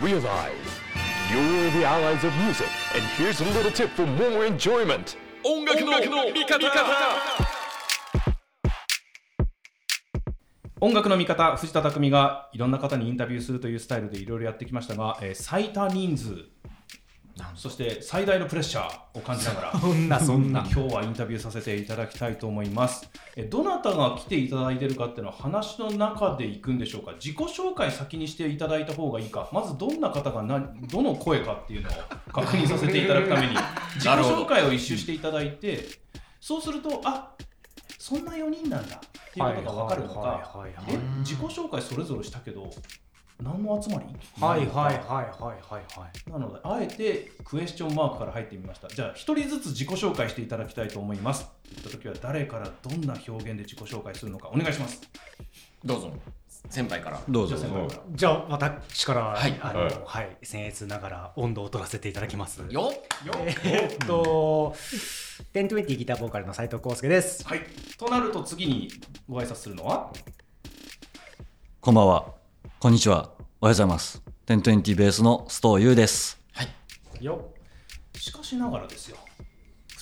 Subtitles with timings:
[0.00, 0.52] Realize
[1.28, 5.16] you're the allies of music, and here's a little tip for more enjoyment.
[5.44, 6.64] 音楽の味方
[10.80, 16.44] 音楽の味方藤田匠がいろんな方にインタビューするというスタイルでいろいろやってきましたが、えー最多人数
[17.54, 19.72] そして最大のプレッシャーを感じながら。
[19.80, 20.60] そんなそんな。
[20.60, 23.08] 今日はインタビューさせていただきたいと思います。
[23.36, 27.12] えどなたが来ていただいてるかっていうのは話の中でいくんでしょうか？
[27.12, 29.48] 自己紹介先にしていただいた方がいいか。
[29.52, 31.92] まずどんな方がなどの声かっていうのを
[32.32, 33.56] 確認させていただくために。
[33.96, 35.86] 自己紹介を一周していただいて
[36.40, 37.30] そうするとあ
[37.98, 39.00] そんな4人なんだっ
[39.32, 40.64] ていうことが分かるのか。
[41.18, 42.70] 自己紹介それぞれしたけど
[43.42, 44.06] 何の集まり？
[44.40, 46.30] はいはいはいはいはいはい。
[46.30, 48.88] なので、あえてクエスチョンマークから入ってみました。
[48.88, 51.46] じゃあ、一人ずつ自己紹介していただきたいと思います。
[51.62, 55.00] といった時は、誰からどんな表現で自己紹介するのか、お願いします。
[55.84, 56.12] どうぞ。
[56.68, 57.20] 先輩から。
[57.28, 57.56] どうぞ。
[57.56, 58.02] じゃあ、先輩から。
[58.12, 59.58] じゃあ私からはい。
[59.62, 59.92] あのはい。
[60.04, 60.36] はい。
[60.42, 62.64] 僭越ながら温度を取らせていただきます。
[62.68, 62.92] よ
[63.64, 64.74] えーっと
[65.54, 67.46] 1020ギターボーカルの斉藤康介です。
[67.46, 67.60] はい。
[67.96, 68.90] となると、次に
[69.28, 70.12] ご挨拶するのは、
[71.80, 72.37] こんばんは。
[72.80, 73.16] こんにちは。
[73.16, 74.22] おはようございます。
[74.46, 76.38] 1020ベースの須藤優です。
[76.52, 76.68] はい
[77.24, 77.50] よ
[78.16, 79.16] しかしながらですよ。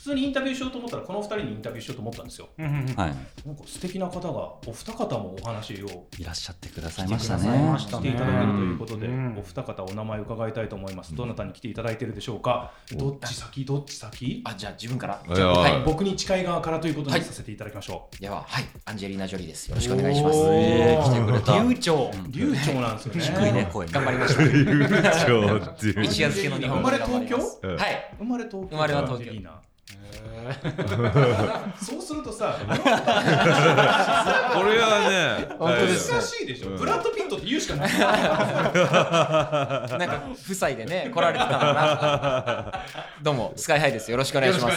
[0.06, 2.48] 普通にインタビューしようと思ったら、この二人にインタビューしようと思ったんですよ。
[2.56, 2.96] はい。
[2.96, 7.48] なんか素敵な方が、お二方もお話をいらっしゃってくださいましたね。
[7.72, 7.86] まし。
[7.86, 9.36] ていただけるということで、うん。
[9.36, 11.16] お二方お名前伺いたいと思います。
[11.16, 12.72] どなたに来ていただいているでしょうか？
[12.92, 13.64] どっち先？
[13.64, 14.42] どっち先？
[14.44, 15.20] あじゃあ自分から。
[15.26, 15.82] はい。
[15.84, 17.18] 僕に近い側からということはい。
[17.18, 18.20] にさせていただきましょう。
[18.20, 18.64] でははい。
[18.84, 19.70] アンジェリーナ・ジョリーです。
[19.70, 20.38] よろしくお願いします。
[20.52, 21.02] えー。
[21.02, 21.62] 来てくれた。
[21.64, 22.10] 流暢。
[22.28, 23.22] 流暢なんですよね。
[23.22, 23.86] 低いね、声。
[23.88, 24.42] 頑張りました。
[24.46, 26.04] 流暢っていう。
[26.04, 27.58] 一夜漬けの日本生まれ頑張ります。
[27.60, 28.14] うんはい。
[28.18, 28.68] 生まれ東京。
[28.68, 29.32] 生まれは東京
[31.82, 32.66] そうするとさ、 こ
[34.62, 36.70] れはね難しいでしょ。
[36.70, 36.76] うん。
[36.76, 37.92] ブラッドピットって言うしかない。
[37.98, 38.10] なん
[40.08, 42.72] か夫妻でね来られてたのかな。
[43.22, 44.10] どうもスカイハイです。
[44.10, 44.76] よろしくお願いします。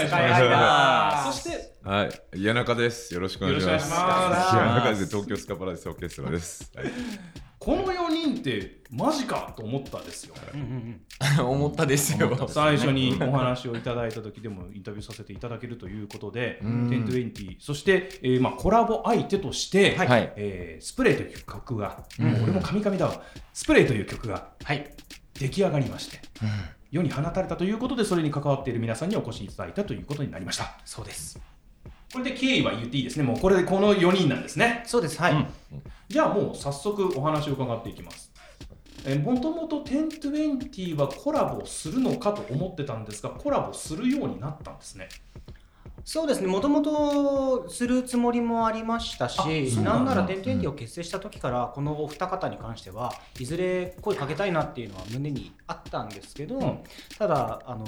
[1.26, 3.14] そして、はい谷中です。
[3.14, 3.92] よろしくお願いします。
[3.92, 6.72] 谷中です東京スカパラダイスオーケストラです。
[6.76, 10.34] はいこの4人ってマジかと思ったんですよ。
[10.56, 11.02] うんうん
[11.46, 12.48] 思ったですよ。
[12.48, 20.08] 最初にお話をいただいた時でもインタビューさせていただけるということで、1020そして、えーまあ、コラボ相手として、はい。
[20.08, 20.34] はい。
[20.36, 23.22] えースプレーという曲が、もう俺もカミカミだわ。
[23.54, 24.90] スプレーという曲がはい。
[25.36, 26.20] 出来上がりまして、
[26.90, 30.80] 世に放たれたということでそれに関わっている皆さんにお越しいただいたということになりました。
[30.86, 31.40] そうです。
[32.12, 33.24] これで経緯は言っていいですね。
[33.24, 34.82] もうこれでこの4人なんですね。
[34.86, 35.22] そうです。
[35.22, 35.48] はい、
[36.10, 38.32] じゃあもう早速お話を伺っていきます。
[39.24, 45.08] もともと1020はコラボするのかと思ってたんですがコラボするようになったんですね。
[46.04, 46.48] そうですね。
[46.48, 49.40] もともとするつもりもありましたし
[49.78, 56.80] なんななら「1020」を結成した時からこのお二方に関してはいずれ声かけたいなっていうのは胸にあったんですけど、うん。
[57.18, 57.86] ただあの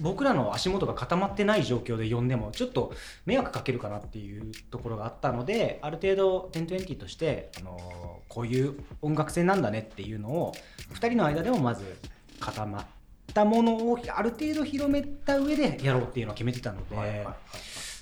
[0.00, 2.92] 僕らの足元が固まってない状況で呼んでもちょっと
[3.26, 10.54] 迷惑かけるかなっていうところがあったのである程度1020としてあのこういう音楽性なんだねっていうのを
[10.94, 11.98] 2人の間でもまず
[12.40, 12.86] 固まっ
[13.34, 17.34] たものをある程度広めた上でやろうっていうのを決めてたので、はいはいはい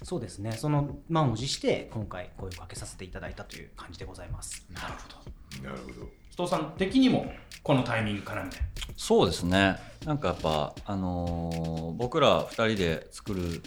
[0.03, 0.53] そうですね。
[0.53, 4.67] その満を持して今回声をかけさせていただいたという感じでございます。
[4.73, 5.69] なるほど。
[5.69, 6.07] なるほど。
[6.35, 7.31] 須藤さん的にも
[7.63, 8.67] このタイミングかなみたいな。
[8.97, 9.77] そうですね。
[10.07, 13.63] なんかやっぱ、あのー僕ら二人で作る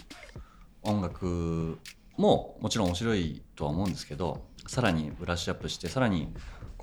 [0.82, 1.78] 音楽
[2.16, 6.34] ももちろん面白いとは思うんですけど、さらにブラッシュアップして、さらに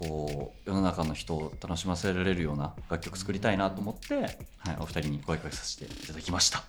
[0.01, 6.63] こう世の中の人を楽しませられるような楽曲作りたいなと思って、はい、お二人に声かけさせていただきました。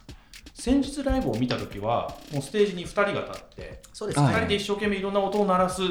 [0.54, 5.82] 先日ライブを見た時はもうステージに2人が立ってそう2はい人で一生懸命いろんな音を鳴らす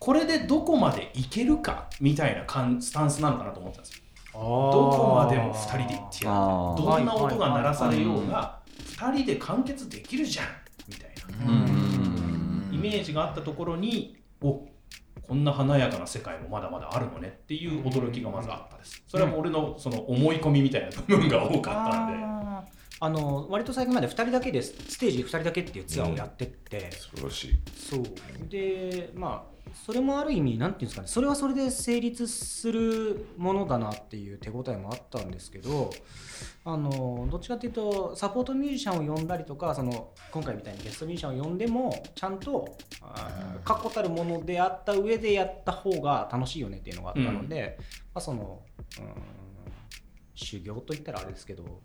[0.00, 4.02] これでどこまでいけるかみたいな感スタンスなのかなと思ったんですよ。
[4.32, 8.60] どこまでも2人で行ってやるどんな音が鳴らされようが
[8.96, 10.46] 2人で完結できるじゃん
[10.88, 11.14] みたい
[11.46, 11.54] な
[12.72, 14.66] イメージがあったところにお
[15.26, 19.02] こんな華やかな世界もまだまだあるのねっていう驚きがまずあったです。
[19.06, 22.40] それはもう俺のその思い込みみたいな部分が多かったんで。
[23.02, 24.74] あの割と最近まで2人だけです。
[24.88, 27.58] ステージ2人だけっていうツアーをやってって、素晴らしい。
[27.74, 28.04] そう
[28.48, 29.49] でまあ
[29.86, 35.90] それもある意味なんていうんですかねそれはそれで成立するものだなっていう手応えもあったんですけど
[36.64, 42.76] あのどっちかっていうとサポートミュージシャンを呼んだりとかその今回みたいにゲストミュージシャンを呼んでもちゃんと
[43.64, 47.78] 確固たるものであった上でやった方が楽しいよねっていうのがあったので、
[48.14, 48.62] まあ、その
[48.98, 49.06] うん
[50.34, 51.82] 修行といったらあれですけど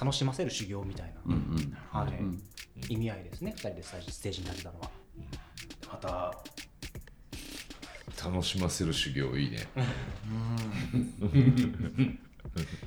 [0.00, 2.18] 楽しませる修行みたいな、うんうんはい。
[2.18, 2.42] うん。
[2.88, 4.90] 意味合いですね2人でステージに立てたのは。
[5.90, 6.38] また
[8.24, 9.58] 楽しませる修行いいね。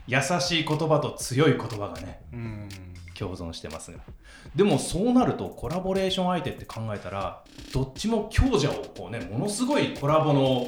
[0.08, 2.70] 優しい言葉と強い言葉がねうん。
[3.14, 4.00] 共存してますが
[4.56, 7.44] でもそうなるとコラボレーション相手って考えたら
[7.74, 10.68] どっちも強者をこうねものすごいコラボの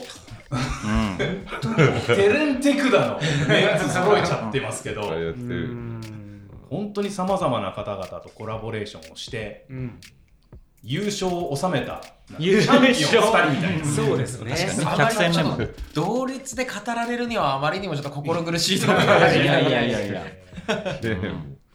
[0.51, 1.17] うん。
[1.17, 5.03] テレンテクダのメンツ揃えちゃってますけど
[6.69, 9.99] 本当にさまざまな方々とコラボレーションをしてうん
[10.83, 12.01] 優勝を収めた
[12.39, 12.79] 優勝。
[12.79, 13.85] 2人みたいな。
[13.85, 14.55] そうですね。
[14.85, 20.23] あま百戦りにも目も同率で語られるにはあまりにもちょっと心苦しいと思いまいすやいやいやいやいや。
[21.01, 21.17] で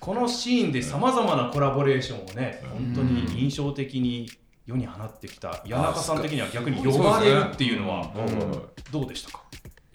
[0.01, 4.29] このシーンでさまざまなコラボレーションをね本当に印象的に
[4.67, 8.63] 世に放ってきた谷中さん的には逆に呼ばれるっていうのはうん。
[8.93, 9.43] どうでしたか？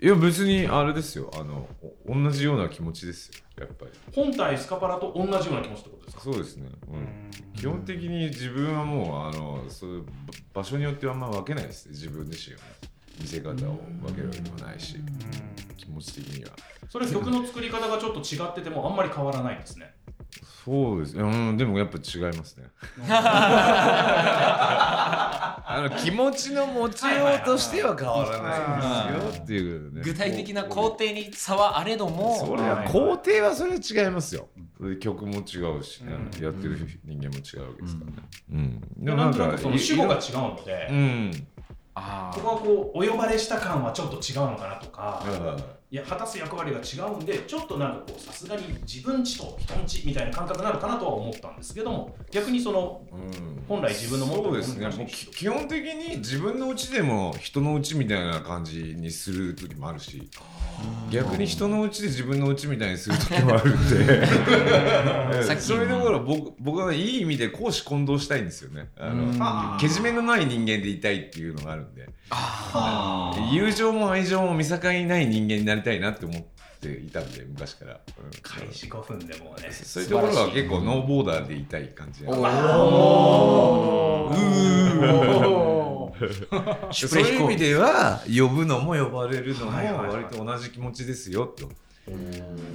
[0.03, 1.29] いや別にあれですよ。
[1.35, 1.69] あの
[2.07, 3.33] お同じような気持ちですよ。
[3.59, 3.91] やっぱり。
[4.15, 6.23] 本体スカパラと同じような気持ちってことですか？
[6.23, 10.05] そうですね、うん、基本的に自分はもうあのそういう
[10.53, 11.91] 場所によってはあんま分けないですね。
[11.91, 12.61] 自分自身は
[13.19, 14.95] 見せ方を分けるわけでもないし。
[15.77, 16.51] 気持ち的には。
[16.89, 19.93] それ曲の作り方がちょっと違っててもあんまり変わらないですね
[20.63, 22.65] そうですね、うん、でもやっぱ違いますね。
[25.63, 27.11] あの気持ちの持ちよ
[27.41, 30.01] うとしては変わらないですよっていうね。
[30.03, 32.37] 具体的な工程に差はあれども。
[32.45, 34.49] それは工程はそれは違いますよ。
[34.99, 38.11] 曲も違うしね、やってる人間も違うわけですから。
[38.11, 38.17] ね。
[38.51, 38.81] うん。
[38.97, 41.47] でなんとなくその主語が違うのうでん。
[41.95, 45.23] あここはこうお呼ばれした感はちょっと違うのかなとか。
[45.25, 54.87] あいや果たす役割が違うんでちょっとなんかこうさすがに自分ちと人んちみたいな感覚なのかなとは思ったんですけども逆にそのうん本来自分の持ってるそうですね。
[54.89, 60.29] もうき基本的に自分の家でも人の家みたいな感じにする時もあるし、
[61.09, 64.25] 逆に人の家で自分の家みたいにする時もあるんで、
[65.43, 68.89] さっきそれでほら僕僕はいい意味で公私混同したいんですよね。
[68.97, 72.09] あのけじめのない人間でいたいっていうのがあるんで。
[73.51, 76.41] 友情も愛情も見境ない人間になりたいなって思っ
[76.79, 78.31] ていたんで昔から、うん。
[78.41, 80.03] 開始5分でもうねそう。
[80.03, 82.31] いうところは結構ノーボーダーでいたい感じが
[86.91, 91.69] そういう意味では呼ぶのも呼ばれるのも割と同じ気持ちですよと。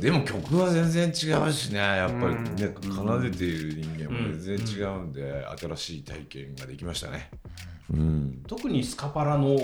[0.00, 7.30] でも曲は全然違うしねやっぱりね奏でている人間も全然違うんで新しい体験ができましたね。
[7.92, 8.42] うん。
[8.46, 9.56] 特にスカパラの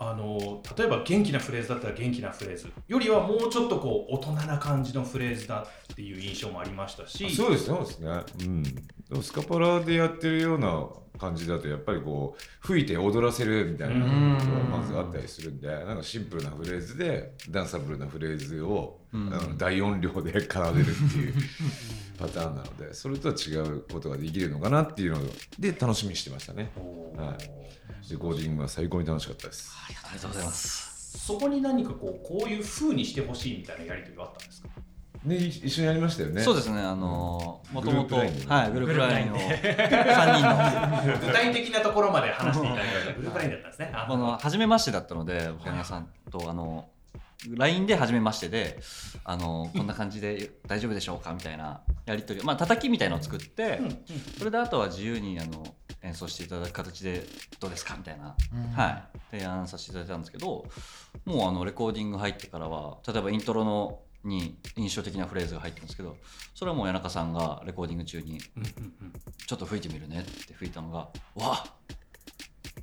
[0.00, 8.10] あの例えば元気なフレーズだったら元気なフレーズよりはもうちょっとこう大人な感じのフレーズだっていう印象もありましたしそうですねそうですね。
[8.46, 8.62] うん。
[8.62, 8.70] で
[9.10, 10.86] もスカパラでやってるような
[11.18, 21.34] 感じだとやっぱりこう吹いて踊らせるみたいなことがまずあったりするんでなんかシンプルなフレーズでダンサブルなフレーズを、あの大音量で奏でるっていう
[22.18, 25.20] パターンなのでそれとは違うことができるのかなっていうの
[25.58, 26.70] で楽しみにしてましたね。
[27.16, 27.77] はい。
[28.10, 29.72] レコーディングは最高に楽しかったです。
[29.86, 31.18] ありがとうございます。
[31.18, 34.68] そこに何かこうこういう風にしてほしいみたいなやり取りはあったんですか？
[35.24, 36.42] ねい一緒にやりましたよね。
[36.42, 36.80] そうですね。
[36.80, 38.30] あのもともとはい
[38.72, 41.18] グループラインの3人の。
[41.26, 43.12] 具体的なところまで話していただいた。
[43.14, 43.92] グループラインだったんですね。
[43.94, 46.88] あこの初めましてだったので僕皆さんとあの
[47.56, 48.78] LINE で初めましてで
[49.24, 51.32] あのこんな感じで大丈夫でしょうか？
[51.32, 53.80] みたいなやり取りまあ叩きみたいのを作って
[54.38, 55.64] それであとは自由にあの
[56.02, 57.24] 演奏していただく形で
[57.60, 57.96] どうですか？
[57.96, 58.36] みたいな、
[58.74, 60.64] はい、提案させていただいたんですけど
[61.24, 66.16] もうあのレコーディング入ってからは例えばイントロのに印象的なフレーズが入ってるんですけど
[66.54, 71.64] それはもう谷中さんがレコーディング中にちょっと吹いてみるねって吹いたのがわあ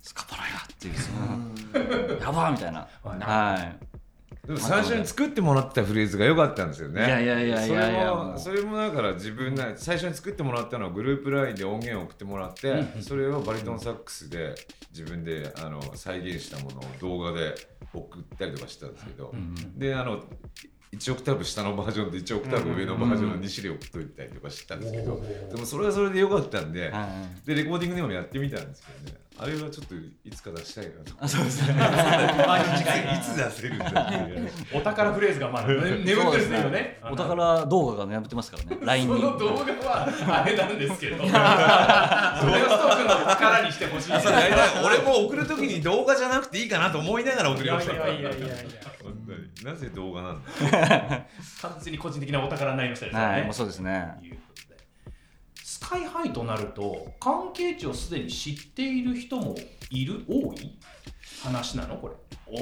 [0.01, 2.87] スカパラやっていうそのやばーみたいな。
[3.03, 3.77] はい
[4.45, 7.05] でも最初に作ってもらったフレーズが良かったんですよね。
[7.05, 7.97] いやいやいやいやいや。
[7.97, 14.55] それもうもそれもだから自分な最初に作ってもらったのはグループラインで音源を送ってもらって、それをバリトンサックスで
[14.91, 17.55] 自分であの再現したものを動画で
[17.93, 19.33] 送ったりとかしてたんですけど、
[19.75, 20.23] であの
[20.93, 27.07] 1オクターブ下のバージョンと1オクターブ上のバージョンの2種類送っといたりとかしてたんですけど、でもそれはそれで良かったんで、は
[27.43, 31.11] いでレコーディングでもやってみたんですけどねあれはちょっといつか出したいなと。
[31.19, 31.73] あそうですね。
[31.75, 34.49] いつ出せるんだっていう。
[34.73, 36.99] お宝フレーズがまだね眠ってるんですよね。
[37.03, 38.77] お宝動画が眠ってますからね。
[38.85, 39.21] LINE に。
[39.21, 41.43] その動画はあれなんですけど、それをスト
[42.89, 44.11] ックの宝にしてほしい。
[44.85, 47.93] 俺も送るときに動画じゃなくていいかなと思いながら送りました。
[47.93, 48.55] いやいやいやいやいや。
[49.03, 49.73] 本当に。
[49.73, 50.49] なぜ動画なんだ？
[51.61, 53.25] 完全に個人的なお宝になりましたですよね。
[53.27, 54.13] はいもうそうですね
[55.75, 59.55] スカイハイとなると関係値をすでに知っている人も
[59.89, 60.79] いる多い
[61.43, 61.97] 話なの？
[61.97, 62.15] これ。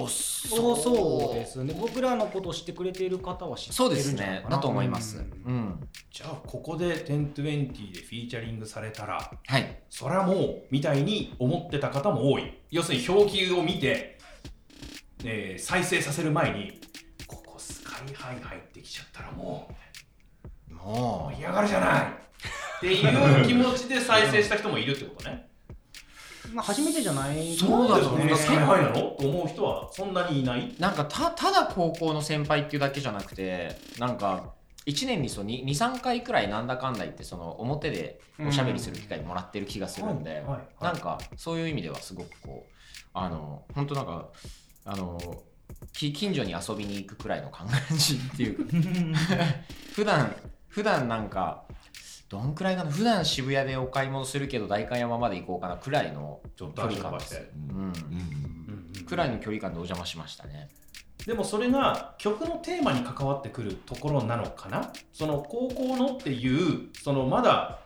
[0.10, 1.78] そうそうですね。
[1.80, 4.50] 僕らのことを知ってくれている方は知ってるそうですんじゃないかな。
[4.50, 4.56] ね。
[4.56, 5.18] だと思います。
[5.18, 5.24] うん。
[5.24, 5.90] うん。
[6.10, 7.34] じゃあここで1020
[7.94, 9.84] でフィーチャリングされたらはい。
[9.92, 12.52] それはもうみたいに思ってた方も多い。
[12.72, 14.18] 要するに表記を見て、
[15.24, 16.82] えー再生させる前に
[17.28, 19.70] ここスカイハイ入ってきちゃったらも
[20.72, 22.24] うも盛り上がるじゃない
[22.78, 25.50] っていう気持ちで再生した人もいるってことね。
[26.54, 28.94] まあ初めてじゃないそうだと思うスカイハイなの？
[28.94, 30.76] と思う人はそんなにいない？
[30.78, 34.54] うなんかたただ高校の先輩っていうだけじゃなくてなんか
[34.86, 40.44] 1年にそう23回くらいなんだかんだ言ってその表でおしゃべりする機会もらってる気がするんで、
[40.82, 42.72] なんかそういう意味ではすごくこう
[43.14, 44.28] あの本当なんか
[44.86, 45.18] あの
[45.94, 48.74] き近所に遊びに行くくらいの感じっていうか。
[49.96, 50.36] 普段
[50.68, 51.64] 普段なんか
[52.34, 52.90] どんくらいかな？
[52.90, 57.94] 普段渋谷でお買い物するけど代官山まで行こうかなくらいの距離感です、うん、
[58.98, 59.06] うん。
[59.06, 60.70] くらいの距離感でお邪魔しましたね。
[61.28, 64.92] でもそれが曲のテーマに関わってくるところなのかな？
[65.14, 67.82] その高校のっていうそのまだ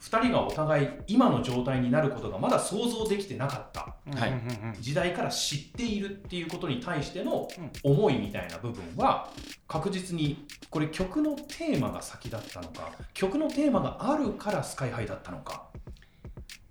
[0.00, 3.96] 2人がお互い今の状態になることがまだ想像できてなかった。
[4.18, 4.32] はい。
[4.80, 7.48] 時代から知っているっていうことに対しての
[7.82, 9.30] 思いみたいな部分は
[9.66, 15.66] 確実にこれ曲のテーマが先だったのか曲のテーマがあるからスカイハイだったのか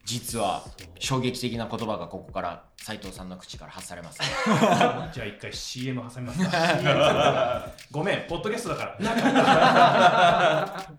[0.07, 0.63] 実は
[0.99, 4.19] 衝撃的な言葉がここから斉藤さんの口から発されます。
[5.13, 7.67] じゃあ一回 CM 挟みますか。
[7.91, 8.95] ごめんポッドキャストだか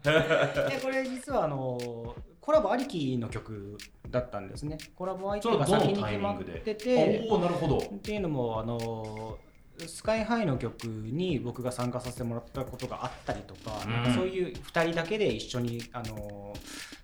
[0.05, 0.69] ら。
[0.69, 3.79] でこれ実はあのコラボありきの曲
[4.11, 4.77] だったんですね。
[4.95, 6.61] コラボ相手が先に決まっタイミングで？
[6.61, 7.79] てておおなるほど。
[7.79, 9.39] っていうのもあの
[9.87, 13.93] スカイハイの曲に僕が参加させてもらったことがあったりとか,、うん。
[13.93, 16.55] なんかそういう2人だけで一緒にあの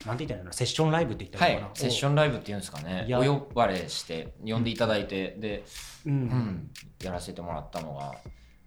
[0.07, 1.63] なんて言ったらいいのセッションライブって言ったはいらいい。
[1.63, 3.07] のかな、セッションライブっていうんですかね。
[3.15, 5.65] お呼ばれして呼んでいただいて、で、
[6.07, 6.25] ううん。
[6.27, 6.71] ん、
[7.03, 8.13] やらせてもらったのが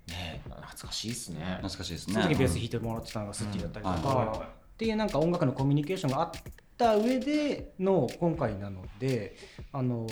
[0.08, 1.40] ね懐かしいですね。
[1.62, 2.14] 懐かしいですね。
[2.14, 4.06] その時ベース弾いてもらってたのがスッだったりとか、うん。
[4.32, 4.40] はい。
[4.40, 4.44] っ
[4.78, 6.32] ていうなんか音楽のコミュニケーションがあっ
[6.78, 9.36] た上での今回なので
[9.72, 10.08] あの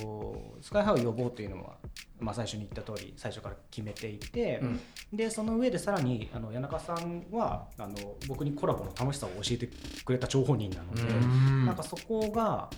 [0.61, 1.77] スカイハイを呼ぼうというのは、
[2.19, 4.79] まあ、最初に言った通り最初から決めていて、うん。
[5.13, 7.95] でその上でさらにあの谷中さんはあの
[8.27, 9.69] 僕にコラボの楽しさを教えて
[10.03, 11.65] くれた張本人なので、うん。
[11.65, 12.69] なんかそこが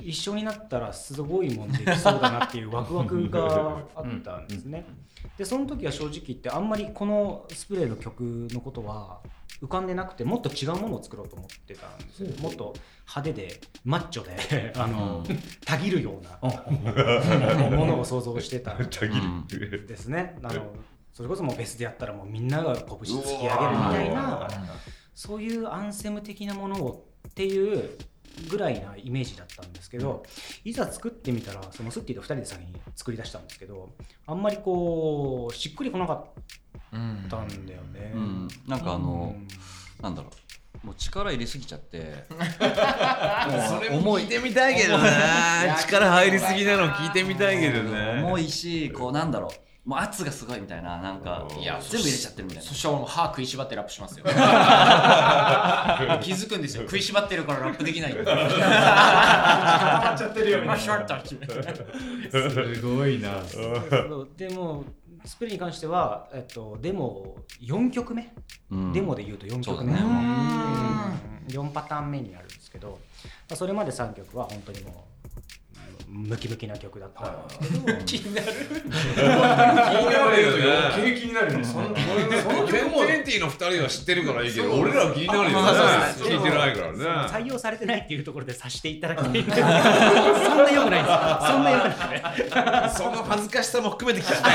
[0.00, 4.86] 一緒になったらすごいもんできそうだなっていうワクワクが あったんですね。
[5.36, 8.20] でその時は正直言ってあんまりこのスプレーの曲
[8.50, 9.20] のことは
[9.62, 12.30] 浮かんでなくてもっと違うものを作ろうと思ってたんですよ。
[12.40, 12.74] もっと
[13.14, 15.24] 派手でマッチョで あの、
[15.64, 16.38] たぎるような
[17.70, 18.76] ものを想像してた。
[19.20, 19.46] ん。
[19.86, 20.36] ですね。
[20.42, 20.72] あの
[21.12, 24.48] それこそもうベースでやったらもうみんなが拳突き上げるみたいな
[25.16, 27.98] そういうアンセム的なものをっていう
[28.48, 30.22] ぐらいなイメージだったんですけど、
[30.64, 33.90] いざ作ってみたらそのスッティと2人で先に作り出したんですけど
[34.26, 36.24] あんまりこうしっくりこなかっ
[36.92, 38.12] たんだよね。
[38.14, 38.48] うん。
[38.66, 40.02] なんかあのうん。
[40.02, 40.30] なんだろ
[40.82, 40.86] う。
[40.86, 42.24] もう力入れすぎちゃって。
[42.30, 48.22] それも聞いてみたいけどな力入りすぎなの聞いてみたいけどね。
[48.22, 52.68] 重いしこうなんだろうもう圧がすごいみたいななんかいや全部入れちゃってるみたいな。
[52.68, 54.24] そしたら俺も歯食いしばってラップしますよ。
[54.26, 54.30] 気
[56.32, 58.34] づくんですよ食いしばってるからラップできないっちゃ
[60.30, 60.58] ってるよ。
[62.30, 63.42] すごいな。
[64.36, 64.84] でも
[65.24, 68.30] スプレーに関しては、えっと、デモ4曲目、
[68.70, 68.92] うん。
[68.92, 70.00] デモで言うと4曲目、ね。
[70.00, 70.08] うん。
[71.48, 72.96] 4パターン目になるんですけど、ま
[73.54, 75.17] あ、それまで3曲は本当にもう
[76.10, 77.28] ムキムキな曲だった。
[77.28, 78.46] んですけど、気になる。
[78.48, 80.48] 気になるよ
[80.94, 81.64] 余計気になるね。
[81.64, 82.04] そのテン
[82.86, 83.06] 曲も。
[83.06, 85.56] テンティの二人は知ってるからいいけど俺らは気になるよね。
[86.16, 87.04] 聞いてないからね。
[87.28, 89.50] 採用されてないっていうところでさせていただきたいそ
[90.54, 91.14] んな良くないです。
[91.46, 92.90] そんな良くない。
[92.90, 94.52] その恥ずかしさも含めて聞きたい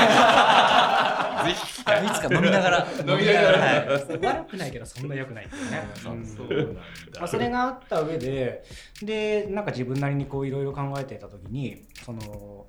[1.48, 1.54] い。
[1.54, 2.86] つか飲みながら。
[3.00, 3.58] 飲みながら。
[3.58, 4.26] はい。
[4.26, 5.88] 悪くないけどそんな良くないですよね。
[6.06, 6.08] う。
[6.20, 6.26] ん。
[6.26, 6.80] そうなんだ。
[7.20, 8.64] まあ、それがあった上で
[9.02, 12.66] でなんか自分なりにこういろいろ考えていた時にその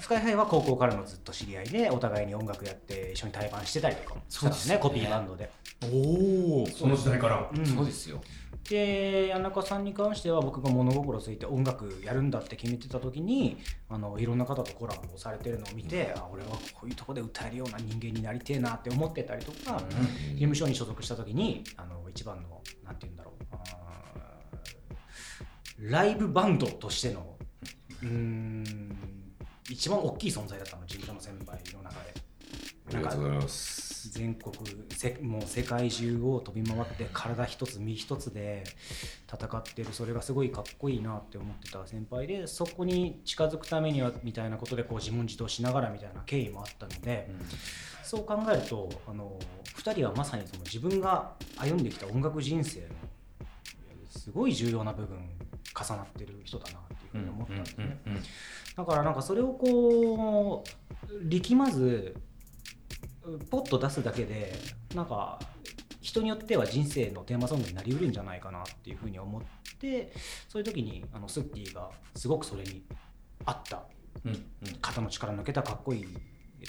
[0.00, 4.16] スカイハイは高校からのずっと知り合いでお互いに音楽やって一緒に対バンしてたりとか。
[4.28, 4.78] そうですね。
[4.78, 5.50] コピーバンドで。
[5.84, 7.50] おおその時代から。
[7.50, 7.66] うん。
[7.66, 8.20] そうですよ。
[8.68, 13.58] で谷中さんに関しては僕が物心ついて音楽やるんだって決めてた時に
[13.90, 19.82] あのいろんな方とコラボをされてるのを見て、あ俺はこういうとこで歌えるような人間になりてえなって思ってたりとか、
[20.32, 23.32] 事務所に所属した時にあの一番のなんて言うんだろ
[25.78, 27.36] うライブバンドとしての
[28.02, 29.13] うーん
[29.70, 32.14] 一番大きい存在だったの事務所の先輩の中で。
[32.86, 34.10] ありがとうございます。
[34.10, 34.54] 全国
[34.90, 38.64] せもう世界中を飛び回って体一つ身一つで
[39.26, 39.88] 戦ってる。
[39.92, 47.30] それがすごいかっこいいなって思ってた先輩でそこに近づくためにはみたいなことでこう自問自答しながらみたいな経緯もあったので、
[48.02, 49.38] そう考えるとあの
[49.78, 52.86] 2人はまさにその自分が歩んできた音楽人生の
[54.10, 55.18] すごい重要な部分
[55.74, 56.78] 重なってる人だな
[57.18, 58.00] ふうに思ったんですね。
[58.76, 62.16] だからなんかそれをこう力まず
[63.50, 64.52] ポッと出すだけで
[64.94, 65.38] なんか
[66.00, 69.42] 人によっては人生のテーマソングになりうるんじゃないかなっていうふうに思っ
[69.78, 70.12] て
[70.48, 72.84] そういう時にあのスッキーがすごくそれに
[73.46, 73.84] 合った
[74.80, 76.06] 肩の力抜けたかっこいい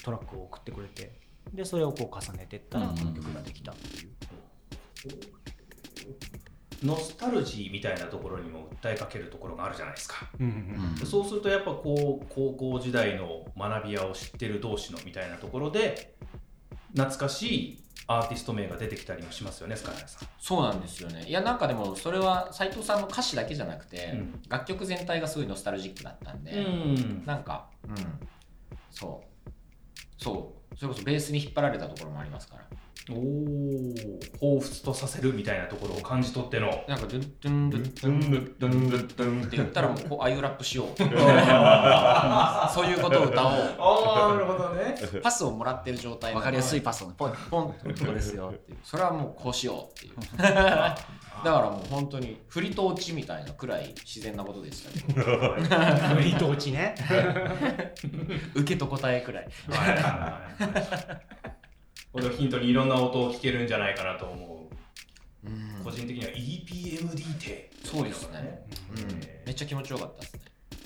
[0.04, 1.20] トラックを送ってくれて
[1.54, 4.12] でそれをこう重ねてったらうんこの曲ができたっていう。
[6.86, 10.30] ノスタルジーみたいなところにも訴えかけるところがあるじゃないですか。
[10.40, 11.06] うんうんうん。
[11.06, 16.16] そうするとやっぱこう高校時代の学び屋を知ってる同士のみたいなところで
[16.94, 20.30] 懐かしいアーティスト名が出てきたりもしますよね、スカイさん。
[20.38, 21.26] そうなんですよね。
[21.28, 24.42] いやなんかでもそれは斉藤さんの歌詞だけじゃなくて、うん。
[24.48, 27.24] 楽曲全体がすごいノスタルジックだったんで、ん。
[27.26, 27.96] なんかうん。
[28.92, 30.24] そう。
[30.24, 30.78] そう。
[30.78, 32.66] それこそベースに引っ張られたところもありますから
[33.12, 36.84] おお彷彿とさせるみたいなところを感じ取っての。
[36.88, 40.88] なんかドゥンドゥンドゥンドゥンドゥンドゥンって言ったらもうこうアいラップしよう。
[40.98, 41.04] そ
[42.84, 43.54] ういうことを歌おう。
[43.80, 44.96] ああなるほどね。
[45.22, 47.14] パスをもらってる状態分かりやすいパスをね。
[47.16, 50.14] ポンポンこですよってそれはもうこうしようっていう。
[51.44, 55.16] だからもう本当に振りと落ちみたいなくらい自然なことでしたね。
[56.16, 56.96] 振りと落ちね。
[58.56, 59.48] 受けと答えくらい。
[62.16, 64.70] これをヒントにいろんな音を聞けるんじゃないかなと思
[65.44, 65.50] う。
[65.50, 65.84] うん。
[65.84, 67.70] 個人的には EPMD って。
[67.84, 69.00] そうですね、うん。
[69.22, 70.40] えーめっちゃ気持ちよかったですね。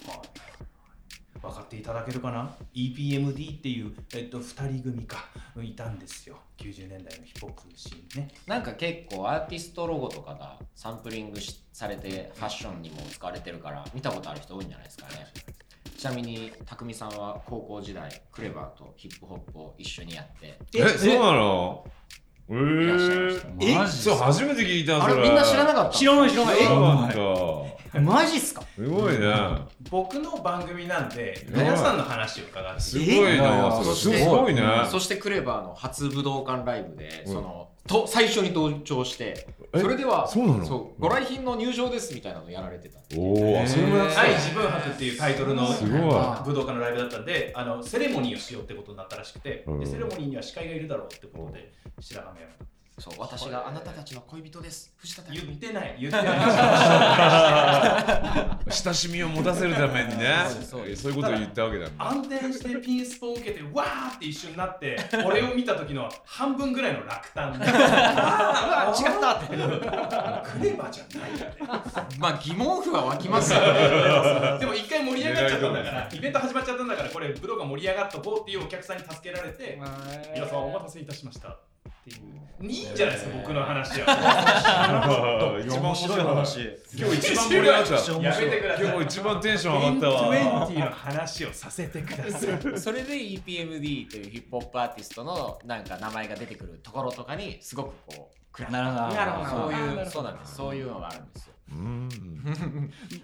[0.07, 1.39] はい。
[1.39, 5.29] 分かっていただけるかな ?EPMD っていう、えっと、2人組か。
[5.61, 6.39] いたんですよ。
[6.57, 8.29] 90年代のヒップホップシーンね。
[8.47, 15.27] なんか結構アーティストロゴとかがサンプリングしされてファッションにも使われてるから見たことある人多いんじゃないですかね
[15.99, 21.85] ちなみに匠さんは高校時代クレバーとヒップホップを一緒にやってえそうなの？
[22.51, 25.97] えー、たマジそう初めて聞いたそあれみんな知らなかった？
[25.97, 26.55] 知らない知らない。
[26.57, 28.63] えなんだマジっすか？
[28.75, 29.27] すごいね。
[29.91, 32.79] 僕の番組なんで皆さんの話を伺って。
[32.79, 34.55] すごいなすごい。
[34.55, 34.61] ね。
[34.89, 37.33] そしてクレバーの初武道館ライブで、うん。
[37.33, 40.65] そのと最初に登場してえそれではそうなの？
[40.65, 46.01] そうご来賓の入場ですみたいなのやられてたおおそれもやってたはい、自分博っていうタイトルのすごい。
[46.01, 49.79] 武道館のライブだったんであのセレモニーをしようってことになったらしくて、うん。
[49.79, 52.47] でセレモニーには司会がいるだろうってことで白髪や
[52.99, 54.93] そう私があなたたちの恋人です。
[54.97, 55.95] 藤田言っ匠てない。
[55.99, 56.39] 言ってない。
[58.71, 60.35] 親しみを持たせるためにね。
[60.69, 67.57] そうですそういうことを言ったわけだ暗転してピンスポを受けてわーって一瞬なって 俺を見た時の半分ぐらいの落胆。
[67.59, 69.47] であー違ったって。
[70.59, 71.55] クレバじゃないよね
[72.19, 73.59] まあ疑問符は湧きますよ。
[74.59, 79.79] でも一回盛り上がっちゃったんだからイベント始まっちゃったんだからこれ武道が盛り上がっとこうっていうお客さんに助けられて
[80.33, 81.57] 皆さんお待たせいたしました
[82.09, 82.39] っていう。
[82.61, 85.61] いいんじゃないですか僕の話は。
[85.65, 86.77] 一 番面白い話。
[86.93, 87.95] 今日一番盛り上がった。
[87.95, 88.85] やめてください。
[88.85, 90.69] 今日一番テンション上がったわ。
[90.69, 92.59] 20の話をさせてください。
[92.79, 99.69] それで EPMD というヒップホップアーティストのなんか名前が出てくるところとかにすごくこうクラッなるほど。
[99.69, 100.55] そういうそうなんです。
[100.55, 102.09] そういうのがあるんですようん。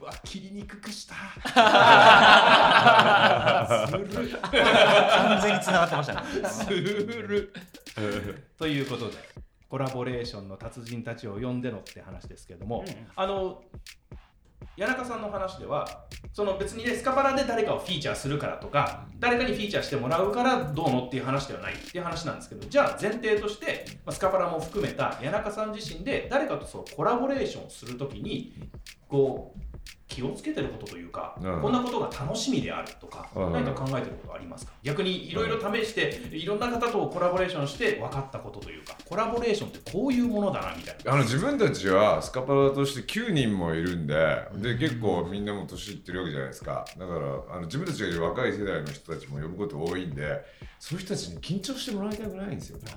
[0.02, 1.16] うわ切りにくくした
[4.52, 7.54] 完全に繋がってましたねする
[8.58, 9.18] ということで
[9.68, 11.62] コラボレーションの達人たちを呼ん。
[11.62, 13.64] でのって話ですけども、あの
[14.78, 28.54] 谷中さんの話ではその別にねスカパラで誰かをフィーチャーするからとか誰かにフィーチャーしてもらうからどうのっていう話ではないっていう話なんですけどじゃあ前提として、スカパラも含めた谷中さん自身で誰かとそのコラボレーションする時に
[29.08, 29.60] こう
[30.08, 31.62] 気をつけてることというか、うん。
[31.62, 33.54] こんなことが楽しみであるとか、うん。
[33.54, 34.72] 何か考えてることありますか？
[34.84, 41.14] 逆にいろいろ試していろんな方とコラボレーションして分かったことというかコラボレーションってこういうものだなみたいな。
[41.14, 44.16] あの自分たちはスカパラとして9人もいるんで
[44.56, 46.86] で結構みんなも年いってるわけじゃないですか。
[46.98, 50.44] だからあの自分たちがいる若い世代の人たちも呼ぶこと多いんで
[50.80, 52.92] そういう人たちに緊張してもらいたくないんですよね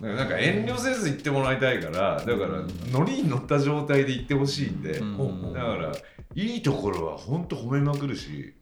[0.00, 5.92] なんか遠慮せず行ってもらいたいからだからノリに乗った状態で行ってほしいんで、うんだから
[6.34, 8.54] いいところは本当褒めまくるし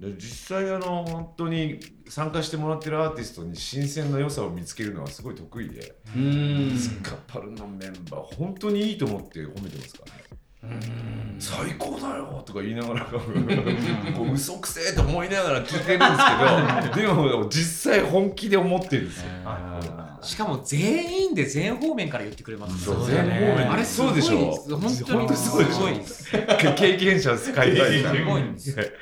[0.00, 1.78] で実際あの本当に
[2.08, 10.40] 参加してもらってるアーティストに新鮮な良さを見つけるのはすごい得意で、うんスカパルのメンバー本当にいいと思って褒めてますからね。
[11.38, 13.06] 最高だよとか言いながら
[14.14, 19.26] こう嘘くせえと思いながら聞いてるんですけど でも実際本気で思ってるんですよ。
[20.22, 22.84] しかも全員で全方面から言ってくれます。
[22.84, 25.04] そうね全方面あれそうでしょすごいです。
[25.04, 26.30] 本当にすごいです。
[26.76, 28.92] 経験者海外すごいんです。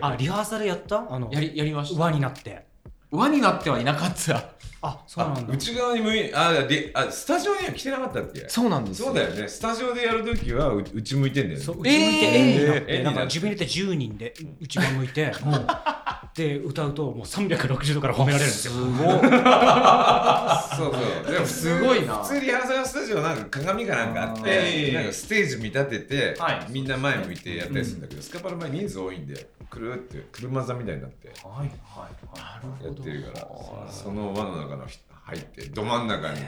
[0.00, 1.06] あリハーサルやった？
[1.10, 2.00] あのやりやりました。
[2.00, 2.66] 輪になって
[3.16, 4.44] 輪になってはいなかった。
[4.86, 5.54] あそうなんだ。
[5.54, 8.44] 内側に向いあであスタジオには来てなかったっけ？
[8.48, 9.48] そうなんですそうだよね。
[9.48, 11.64] スタジオでやるときはう内向いてんだよね。
[11.64, 11.96] そう内向いて
[12.26, 15.32] 円になって、えーなんか自分入れて10人で内側向いて、
[16.36, 18.72] で歌うともう360度から褒められるんですよ。
[20.76, 21.32] そうそう。
[21.32, 22.14] でもすごいな。
[22.16, 26.66] 普通リハーサルスタジオなんか鏡かなんかあって、ええなんかステージ見立てて、はい。
[26.70, 31.28] みんな前向いてやったりするんだけど、スカパラ前人数多いんでくるって車座みたいになって。
[31.28, 31.68] はいはい
[32.38, 32.84] はい。
[32.84, 33.90] やってるから。
[33.90, 36.40] その輪の中の人入ってど真ん中に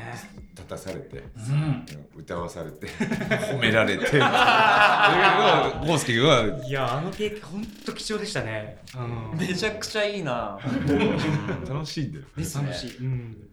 [0.55, 1.87] 立たされて、うん。
[2.17, 2.87] 歌わされて
[3.51, 4.07] 褒められて。
[4.09, 10.59] それがゴースケ君はいやあの経験本当貴重でしたね、うん、めちゃくちゃいいな。
[11.69, 12.25] 楽しいんだよ。
[12.25, 13.49] ね楽しい、うん、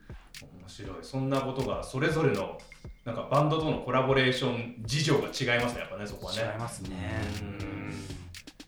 [0.61, 0.97] 面白い。
[1.01, 2.59] そんなことがそれぞれの
[3.05, 6.41] なんかバンドとのコラボレーション事情が違いますねやっぱねそこはね。
[6.41, 7.21] 違いますね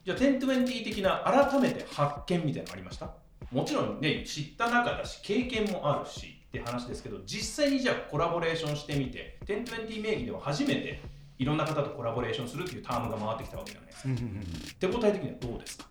[0.05, 3.09] じゃあ1020的な改めて発見みたいなのありました？
[3.51, 11.01] もちろんね知った中だし経験もあるしって話ですけど実際にじゃあコラボレーションしてみて1020名義では初めて
[11.37, 14.09] いろんな方とコラボレーションするっていうタームが回ってきたわけじゃないですか。
[14.79, 15.85] 手応え的にはどうですか？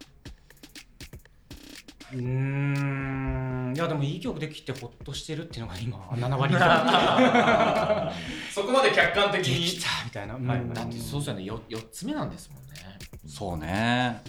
[2.15, 3.75] うんうーん。
[3.77, 6.61] いやでもいい曲できてほっとしてるっていうのが今 7割ぐ
[8.53, 10.47] そこまで客観的でにきたみたいな、うん。
[10.47, 10.61] はい。
[10.75, 11.43] だってそうですよね。
[11.43, 12.99] 4, 4つ目なんですもんね。
[13.27, 14.23] そうね。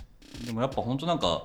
[0.45, 1.43] でもやっぱ本当なんか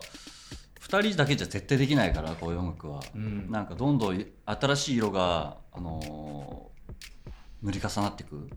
[0.81, 3.51] 2人だけじゃ絶対できないからこういう音楽は、うん。
[3.51, 6.71] なんかどんどん新しい色が、あのー
[7.63, 8.49] 塗り重なっていく。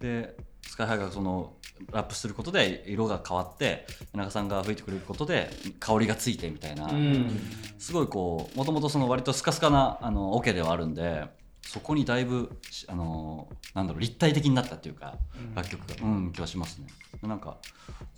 [0.00, 1.54] でスカイハイがその
[1.90, 7.40] ラップすることで色が変わって田中さんが吹いてくれることで香りがついてみたいな、うん。
[7.78, 11.24] すごいこうもともとその割とスカスカなあのオケではあるんで
[11.62, 15.16] そこにだいぶしあのなんだろう立体的になったっていうか、
[15.54, 15.94] 楽曲が。
[16.04, 16.88] うん気はしますね。
[17.22, 17.56] なんか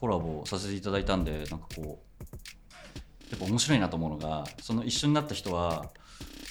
[0.00, 2.14] コラボさせていただいたんでなんかこう
[3.31, 5.90] やっぱ面白いなと思うのがその一緒になった人は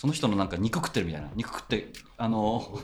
[0.03, 1.29] その人のなんか肉食ってるみたいな。
[1.33, 1.87] 肉食って
[2.17, 2.77] あの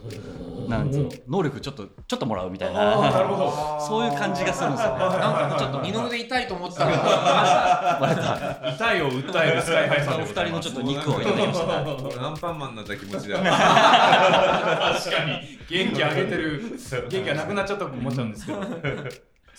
[0.69, 2.97] なんつうの能力ちょっとちょっともらうみたいな。
[3.11, 3.51] なるほど。
[3.85, 4.99] そういう感じがするんですよね。
[4.99, 7.97] なんかちょっと二の腕痛いと思ってたら。
[7.99, 8.73] 割れた。
[8.73, 11.83] 痛いを訴えるスカイハイさんお二人のちょっと肉をいただきました。
[11.83, 13.37] ねアンパンマンになった気持ちだ。
[13.37, 15.59] よ 確かに。
[15.69, 16.79] 元気上げてる。
[17.09, 18.61] 元気がなくなっちゃったと思っちゃうんですけど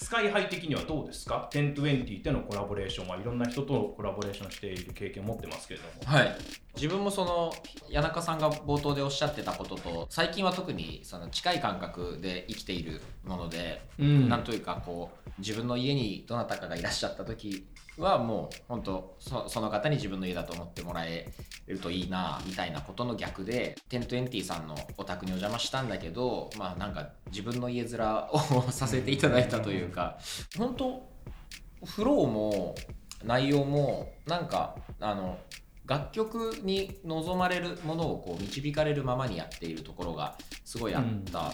[0.03, 5.93] スカイハイ的にはどうですか？1020でのコラボレーションはいろんな人とコラボレーションしている経験を持ってますけれども。
[6.05, 6.37] はい。
[6.75, 7.53] 自分もその
[7.93, 14.29] 谷中さんが冒頭でおっしゃってたことと最近は特にその近い感覚で生きているもので、うん。
[14.31, 17.67] なんというかこう自分の家にどなたかがいらっしゃった時
[18.01, 21.33] はもう本当そその方に自分の家だと思ってもらえ
[21.67, 28.01] るといいなみたいなことの逆で1020さんのお宅にお邪魔したんだけどまあなんか自分の家面
[28.33, 30.19] をさせていただいたというか
[30.57, 31.09] 本当
[31.85, 32.75] フローも
[33.25, 35.39] 内容もなんかあの
[35.87, 41.53] 楽曲に望まれるものをこう導かれるままにやっているところがすごいあった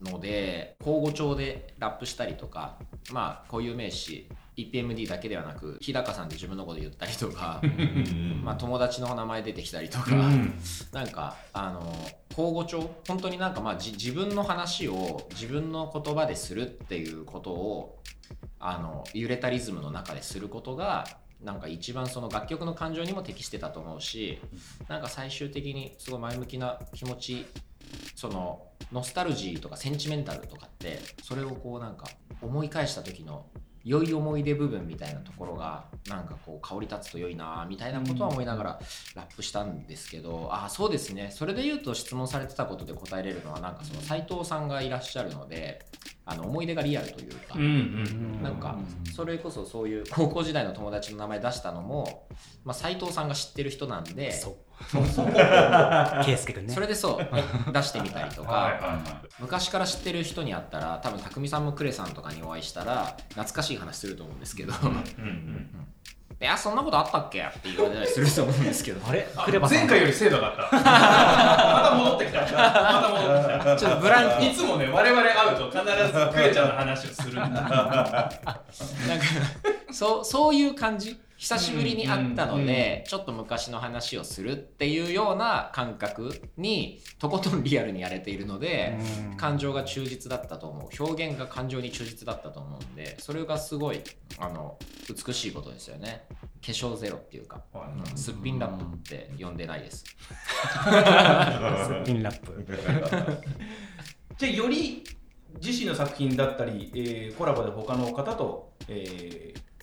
[0.00, 2.78] ので、交互調でラップしたりとか
[3.12, 7.60] まあ固有名詞 EPMD だけではなく日高さんで自分のこと言ったりとか
[8.42, 10.54] まあ友達の名前出てきたりとか、うん。
[10.92, 11.80] なんかあの
[12.30, 18.02] 交互調本当になんかまあじ自分の話を自分の言葉でするっていうことを
[18.58, 21.06] あの揺れたリズムの中ですることが
[21.42, 24.40] なんか一番その楽曲の感情にも適してたと思うし
[24.88, 27.46] なんか最終的にすごい前向きな気持ち
[28.14, 28.62] その
[28.92, 32.06] ノスタルジーとかセンチメンタルとかってそれをこうなんか
[32.40, 33.46] 思い返した時の
[33.84, 38.80] 良い思い出部分みたいなところがなんかこう香り立つと良いなみたいなことは思いながら
[39.14, 41.30] ラップしたんですけど、ああそうですね。
[41.30, 45.84] それで言うと質問されてたことで答えれるのはなんかその斉藤さんがいらっしゃるので
[46.26, 48.42] あの思い出がリアルというか、うんうん。
[48.42, 48.78] なんか
[49.14, 52.26] それこそそういう 高校時代の友達の名前出したのも、
[52.64, 54.56] まあ、斉藤さんが知ってる人なんでそう。
[56.24, 56.74] 圭佑君ね。
[56.74, 64.72] それでそう出してみたりとか、はいはいは昔から知ってる人に会ったら多分匠さんもクレさんとかにお会いしたら懐かしい話すると思うんですけど。
[64.72, 65.86] いうんうん
[66.40, 67.40] いやそんなことあったっけ？
[67.42, 69.06] って言われたりすると思うんですけど。
[69.08, 69.26] あれ？
[69.44, 69.78] クレバさん。
[69.78, 70.76] 前回より精度があっ た。
[70.76, 72.40] また戻ってきた。
[72.40, 73.76] また戻ってきた。
[73.76, 77.44] ちょっとブランいつもね我々会うと必ずクレちゃんの話をするんだ。
[77.46, 78.30] なんか
[79.92, 81.18] そうそういう感じ？
[81.36, 88.98] 久しぶりに会ったので、ちょっと昔の話をするっていうような感覚にとことんリアルにやれているので、
[89.30, 89.36] うん。
[89.36, 91.02] 感情が忠実だったと思う。
[91.02, 94.00] 表現が感情に忠実だったと思うんでそれがすごい
[94.38, 94.78] あの
[95.26, 96.24] 美しいことですよね。
[96.64, 97.62] 化粧ゼロっていうか、
[98.14, 99.98] すっぴんラップって呼んでないです。
[99.98, 102.64] すっぴんラップ。
[104.38, 105.04] じゃあより
[105.62, 109.73] 自身の作品だったり、えーコラボで他の方と、えー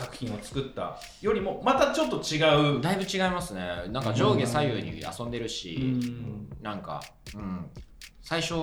[0.00, 2.80] 作品を作ったよりもまたちょっと違う。
[2.80, 3.60] だいぶ違いますね。
[3.88, 6.48] なんか上下左右に遊んでるし、うん。
[6.62, 7.02] なんか、
[7.34, 7.66] うん、
[8.22, 8.54] 最初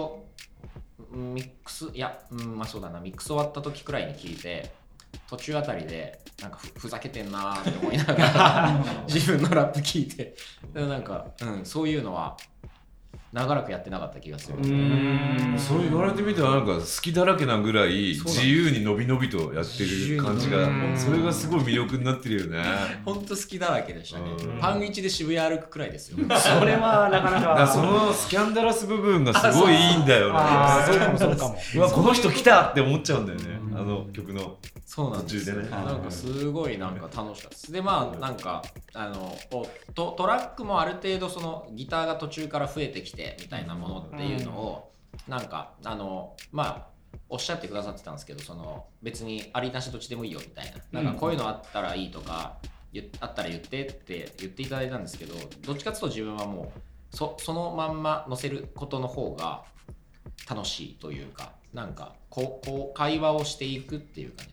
[1.12, 3.00] うんミックスいや、うん、まあそうだな。
[3.00, 4.72] ミックス終わった時くらいに聞いて
[5.30, 10.36] 途中あたりでなんかふふざけてんなーって思いながら 自分のラップ聞いて。
[10.74, 12.36] なんか、うん、そういうのは
[13.34, 14.58] 長らくやってなかった気がする。
[15.58, 22.64] そう言われてみたらなんか好きだらけなぐらい自由にのびのびとやってる感じがうんそれがすごい魅力になってるよね。
[23.04, 24.60] ほんと好きだらけでしたねうん。
[24.60, 26.18] パンイチで渋谷歩くくらいですよ。
[26.40, 30.40] それはなかなだかそのスキャンダラス部分がすごいいいんだよね。
[30.86, 33.60] そうかもそうかもうわこの人来たって思っちゃうんだよね。
[33.78, 34.58] あの曲の。
[34.86, 37.72] そうなんですなんかすごいなんか楽しかったです。
[37.72, 38.64] でまあなんか
[38.94, 39.38] あの
[39.94, 44.92] トトラックもある程度そのギターが途中から増えてきてみたいなものっていうのを
[45.28, 46.88] なんかあのまあ
[47.30, 51.02] おっしゃってくださってたんですけどその別にありなしどっちでもいいよみたいな。
[51.02, 52.58] なんかこういうのあったらいいとか
[52.94, 55.36] 言っあったら言ってって言っていただいたんですけど
[55.66, 59.64] どっちかっていうと自分はもうそそのまんま載せることの方が
[60.50, 64.50] 楽しいというかなんかこうこう会話をしていくっていうかね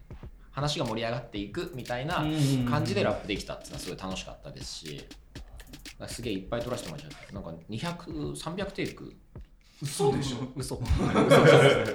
[0.50, 2.24] 話が盛り上がっていくみたいな
[2.70, 5.04] 感じでラップできたっていうのはすごい楽しかったですし
[6.06, 7.32] すげえいっぱい撮らせてもらっちゃった。
[7.32, 9.14] なんか200300テイク
[9.84, 10.38] 嘘でしょ。
[10.56, 10.80] 嘘。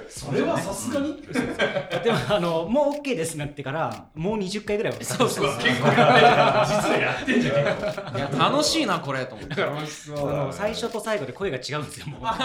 [0.08, 1.20] それはさすがに？
[1.20, 5.50] でもあのもう OK ですなってからもう20回ぐらいはそうそう。
[5.50, 7.54] そう結構やってんじゃん実はやってんじゃん。
[7.56, 9.60] 結構いや楽しいなこれと思って。
[9.60, 12.24] 楽しそあの最初と最後で声が違うんですよもう。
[12.24, 12.36] 楽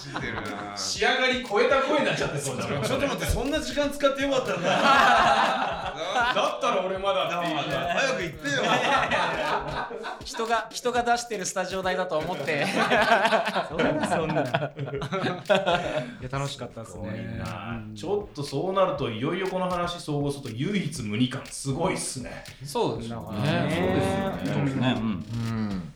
[0.00, 0.76] しんでるな。
[0.76, 4.70] 仕上がり超えた声になっちゃってそうだろちょっと待ってそんな時間使ってよかったんだ。
[6.34, 8.62] だったら俺まだっていい早く行ってよ。
[10.24, 12.66] 人が人が出してるスタジオ代だと思って
[13.68, 14.06] そんな。
[14.06, 14.40] そんない
[16.22, 17.42] や楽しかったですね。
[17.88, 17.94] うん。
[17.94, 22.44] ちょっとそうなるといよいよこの話総合すると唯一無二感すごいっすね。
[22.64, 23.16] そうですね。
[23.16, 24.40] ね。
[24.44, 24.94] そうですね。
[24.96, 25.04] うん。
[25.04, 25.06] う
[25.64, 25.92] ん。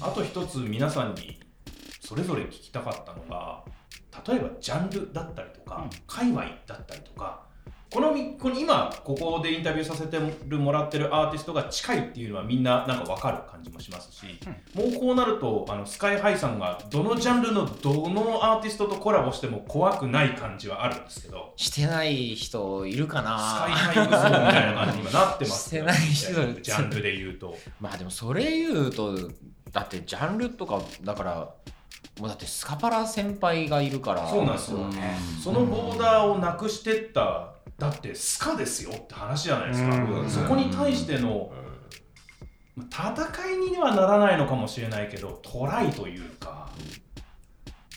[0.00, 1.38] あと一つ皆さんに
[2.00, 3.62] それぞれ聞きたかったのが
[4.26, 7.42] 例えばジャンルだったりとか、界隈だったりとか
[7.92, 10.18] このみこの今ここでインタビューさせて
[10.54, 14.26] もらってるアーティストが近いっていうのはみんななんか分かる感じもしますし、
[14.74, 26.32] もうこうなるとあのスカイハイさんがどのジャンルのどのアーティストとコラボしても怖くない感じはあるんですけどしてない人いるかスカイなハイみたいな感じに今なってますしてない人。
[26.62, 27.56] ジャンルで言うと。
[27.80, 29.16] まあでもそれ言うと
[29.72, 31.54] だってジャンルとかだから
[32.20, 34.28] もうだってスカパラ先輩がいるから。
[34.28, 35.16] そうなんですよね。
[35.42, 39.96] そのボーダーをなくしてった、だってスカですよって話じゃないですか。
[39.96, 41.50] うんそこに対しての
[42.76, 46.70] まあ戦いにはならないのかもしれないけど、トライというか、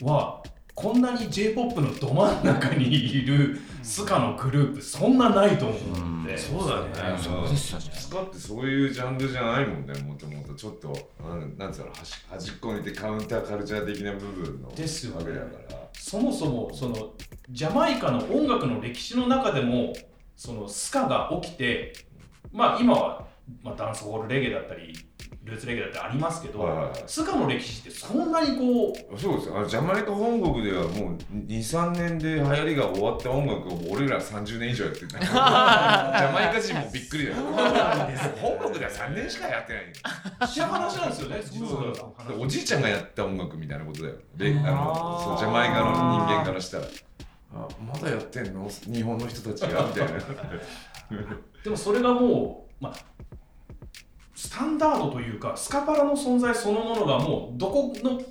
[0.02, 0.42] は、
[0.74, 6.38] こんなに J-POP のど真ん中にいるスカのグループ、そんなないと思うんで。
[6.38, 6.82] そうだ
[7.14, 7.18] ね。
[7.22, 9.94] そうですよねスカってそういうジャンルじゃないもんね。
[10.02, 15.83] もともとちょっとなんなんつうの端端っこにいてカウンターカルチャー的な部分のですよねわけだから。
[15.94, 17.14] そもそもその
[17.50, 19.94] ジャマイカの音楽の歴史の中でも
[20.36, 21.94] そのスカが起きて
[22.52, 23.28] まあ今は、
[23.62, 24.94] まあ、ダンスホールレゲエだったり
[25.44, 27.04] ルーツレゲエだったりありますけど、はいはいはい。
[27.06, 29.58] スカの歴史ってそんなにこうそうですよ。
[29.58, 35.22] あのジャマイカ本国ではもう23年で流行りが終わった音楽を俺ら30年以上やってる ジャ
[36.32, 37.36] マイカ人もびっくりだよ。
[38.42, 39.80] 本国では3年しかやってな
[40.48, 40.50] い。
[40.50, 41.94] 知ら話なんですよね実は
[42.28, 44.16] でおじいちゃんがやった音楽みたいなことだよ。
[44.38, 46.86] でああのジャマイカの人間からしたら。
[47.56, 48.68] あまだやってんの？
[48.70, 49.86] 日本の人たちが？
[49.86, 50.20] みたいな。
[51.64, 52.94] でもそれがもう、まあ、
[54.36, 58.22] スタンダードというかスカパラの存在そのものがもうどこの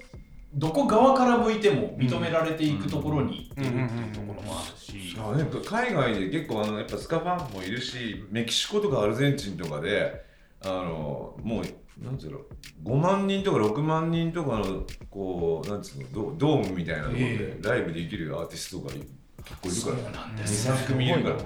[0.55, 5.17] どこ側から向いても認められていくところにいってるっていうところもあるし、
[5.65, 10.23] 海外で結構あのやっぱスカファンもいるしメキシコとかアルゼンチンとかで
[10.63, 12.41] あのもうなんつうの
[12.85, 20.13] 5万人とか6万人とかのこうなんつうのドドームみたいなところでえライブできるアーティストがい結構いるから。
[20.13, 21.37] そうなんです23組いるから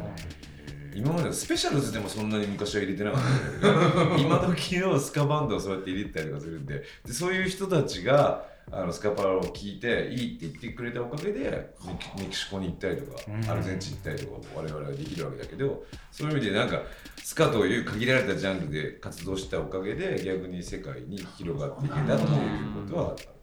[0.97, 11.75] 今まではスペシャルズでもそんなに昔は入れてなかったんだけど 今時のスカバンドをそうやって入れてたりとかするんででそういう人たちがあのスカパラを聞いていいって言ってくれたおかげで
[12.19, 16.83] メキシコに行ったりとか、アルゼンチン行ったりとか我々はできるわけだけどそういう意味でなんか
[17.23, 23.36] スカという限られたジャンルで活動したおかげで逆に世界に広がっていけたっていうことは特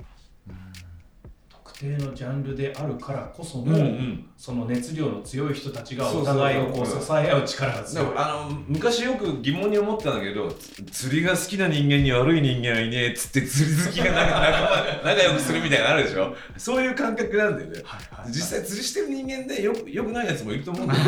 [1.83, 4.25] 定のジャンルであるからこその、うんうん。
[4.37, 16.35] その熱量の強い人たちがお互いをこう支え合う力がで強いもあの昔よく疑問に思ったんだけどつ釣りが好きな人間に悪い人間はいねえっつって釣り好きが仲仲 仲良くするみたいなのあるでしょ？
[16.57, 17.83] そういう感覚なんだよね、
[18.27, 21.05] 実際釣りしてる人間でよくよくないやつもいると思うんだけど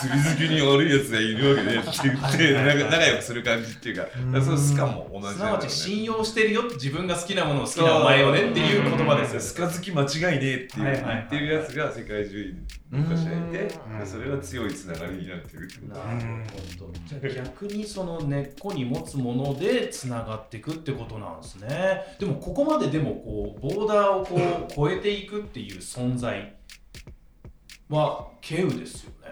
[0.00, 4.02] 釣り好きに悪いやつがいるわけでって言って仲仲良くする感じっていうか。
[4.02, 9.40] だからそも同じすなわち信用してるよ自分が好きなものを好きなお前をねっていういう言葉ですよ。
[9.40, 12.58] スカ好き間違いねえって言ってるやつが世界中に
[12.90, 14.06] 昔はいてうん。
[14.06, 15.98] それは強いつながりになってるってこと。
[15.98, 16.20] なる
[16.78, 16.92] ほど。
[17.06, 22.16] じゃあ逆にその根っこに持つものでつながっていくってことなんですね。
[22.18, 26.54] でもここまででもこうボーダーをこう超えていくっていう存在
[27.88, 29.28] はケウですよね。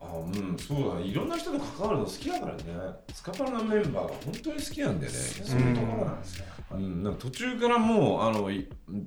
[0.00, 1.02] あうんそうだね。
[1.02, 2.62] いろんな人と関わるの好きだからね。
[3.14, 5.18] スカパラのメンバーが本当に好きなんだよね。
[5.18, 9.06] そういうところなんですねうん、なんか途中からもうあのいうん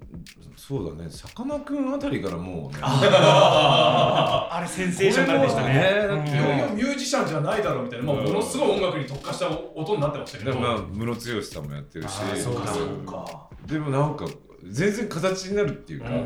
[0.55, 1.09] そうだね。
[1.09, 2.79] さかなクンあたりからもうね。
[2.81, 5.73] あ れセンセーショナルでしたね。
[5.73, 12.11] ねいやいやミュージシャンじゃないだろうみたいな、まあ、ものすごい音楽に特化した音になってましたけどでもまあムロツヨシさんもやってるし。
[12.41, 13.47] そうかそううんか。
[13.67, 14.25] でもなんか
[14.63, 16.25] 全然形になるっていうか、うん。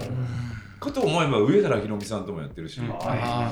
[0.80, 2.88] かと思えば上原ひろみさんともやってるし、うん。
[2.88, 3.52] よあ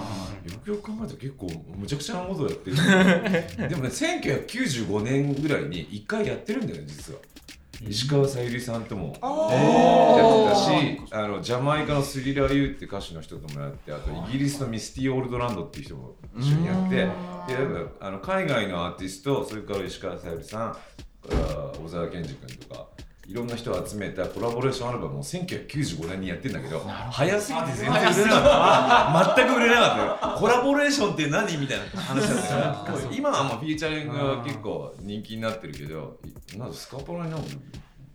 [0.64, 2.78] くよく考えたら結構むちゃくちゃなことやってる。
[3.70, 7.20] でもね1995年ぐらいに1回やってるんだよね実は。
[7.86, 17.10] 石川さゆりさんともやってたしあのジャマイカのスリラー・ユーって歌手の人ともやってあとイギリスのミスティ・オールドランドっていう人も一緒にやってで
[18.00, 20.78] あの海外のアーティストそれから石川さゆりさん
[21.30, 22.88] 小沢健二君とか
[23.28, 29.36] いろんな人を集めたコラボレーションアルバムを1995年にやってんだけど早すぎて全然売れなかった。
[29.36, 30.28] 全く売れなかった。
[30.32, 32.36] よコラボレーションって何みたいな話だ
[32.84, 32.98] ったか。
[32.98, 36.18] ら今はもうフィーチャリングが結構人気になってるけど
[36.54, 37.48] いなんかスカパラになんか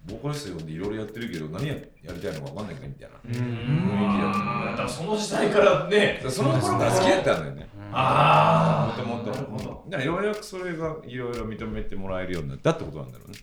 [0.07, 1.81] ボーカリスト呼んでいろいろやってるけど何やや
[2.15, 3.11] りたいのか分かんないけどみたい？
[3.11, 6.21] な雰囲気だったんだからその時代からね。
[6.23, 7.69] でその頃から好きだったんだよね。
[7.93, 9.59] あもとも
[9.91, 13.37] とようやくそれがいろいろ認めてもらえるようになったってことなんだろうね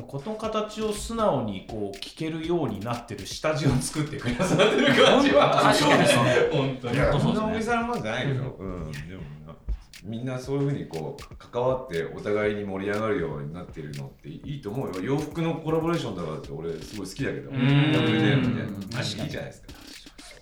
[0.00, 5.50] この形を素直にこう聞けるようになってる下地を作ってくださってる感じは。
[5.62, 6.08] 確かに。
[6.08, 6.94] そう本当に。
[6.94, 9.54] いやそんな大げさなもんじゃないけど、うん、でもな
[10.02, 15.02] みんなそういうふうにこう関わってお互いに盛り上がるようになってるのっていいと思うよ。
[15.02, 17.50] 洋服のコラボレーションだからって俺すごい好きだけど。
[17.50, 17.54] ん。
[17.54, 19.24] WDM みたいな確確かに。
[19.24, 19.68] いいじゃないですか、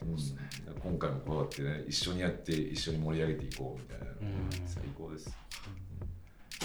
[0.03, 4.07] うん、今回もこうやってね一緒にやって一緒に盛り上げていこうみたいな、
[4.65, 5.40] 最高です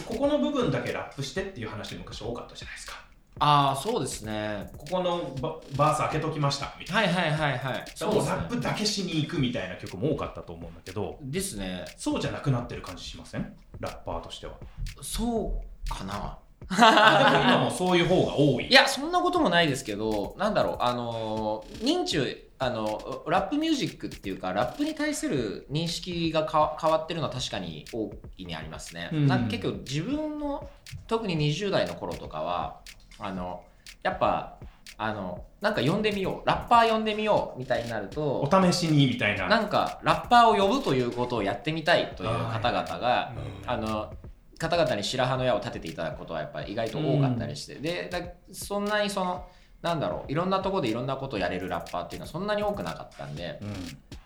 [0.08, 2.96] ここの部分だけラップしてっていう話昔多かったじゃないですか。
[3.38, 4.70] あーそうですね。
[4.78, 7.74] ここのババース開けときましたみたいはいはいはいはい。
[7.80, 8.20] なそうね。
[8.30, 11.84] ラップだけしに行くみたいな曲も多かったと思うんだけどですね。
[11.98, 13.54] そうじゃなくなってる感じしません？
[13.80, 14.54] ラッパーとしては。
[15.02, 16.38] そうかな。
[16.70, 18.68] あでも今もそういう方が多い。
[18.72, 29.28] いやそんなこともないですけどなんだろうあの認知あのラップミュージックっていうかラップに対する認識がか変わってるのは確かに大いにありますね、うん。
[29.28, 30.70] なんか結構自分の
[31.08, 32.80] 特に20代の頃とかは
[33.20, 33.64] あの
[34.04, 34.58] やっぱ
[34.98, 39.48] あのなんか呼んでみようラッパー呼んでみようみたいになるとお試しにみたいな。
[39.48, 43.34] なんかラッパーを呼ぶということをやってみたいという方々が
[43.66, 44.14] あの
[44.58, 48.22] 方々に白羽の矢を立てていただくことはやっぱり意外と多かったりして、でだ
[48.54, 49.46] そんなにその
[49.86, 53.74] なんだろういろんなところでいろんなことをやれるラッパーっていうのはそんなに多くなかったんでうん。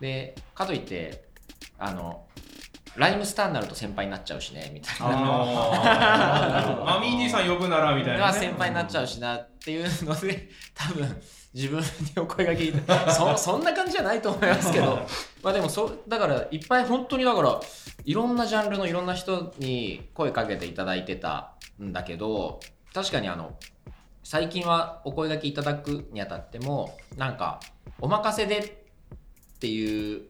[0.00, 1.24] でかといって
[1.78, 2.24] あの
[2.96, 5.06] ライムスターになると先輩になっちゃうしねみたいな。
[5.06, 6.84] あー。
[6.96, 12.80] マミー D さん呼ぶならみたいな、がね、先輩になっちゃうしなっていうので 多分自分にお声がけいて
[13.12, 15.06] そそんな感じじゃないと思いますけど。
[15.42, 17.60] まあでもそだからいっぱい本当にだから
[18.06, 22.60] いろんなジャンルのいろんな人に声かけていただいてたんだけど
[22.94, 23.56] 確かにあの
[24.22, 27.60] 最近はお声がけいただくにあたってもなんか
[28.00, 30.22] お任せでっていう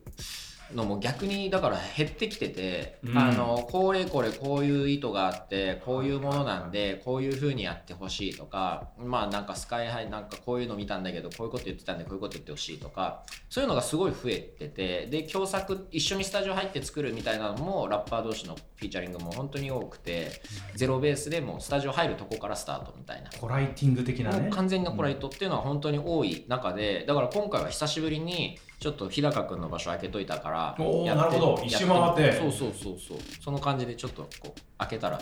[0.74, 3.18] のも逆にだから減ってきてて、うん。
[3.18, 20.30] あのこれこれこういう意図があってこういうものなんでこういう風にやってほしいとかまあなんかスカイハイなんかこういうの見たんだけどこういうこと言ってたんでこういうこと言ってほしいとかそういうのがすごい増えててで共作一緒にスタジオ入って作るみたいなのもラッパー同士のフィーチャリングも本当に多くて
[20.74, 23.30] ゼロベースでもうスタジオ入るとこからスタートみたいな。
[23.38, 24.50] コライティング的なね。
[24.50, 31.58] 完全なコライトっていうのは本当に多い中でだから今回は久しぶりにちょっと日高君の場所開けといたからやなるほど。
[31.60, 32.32] や一周回って。
[32.32, 33.18] そうそうそうそう。
[33.38, 35.20] その感じでちょっとこう開けたら